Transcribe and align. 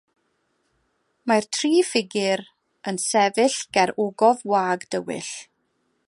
Mae'r 1.31 1.47
tri 1.57 1.69
ffigur 1.89 2.43
yn 2.91 2.97
sefyll 3.03 3.59
ger 3.77 3.93
ogof 4.07 4.41
wag 4.55 4.87
dywyll. 4.95 5.33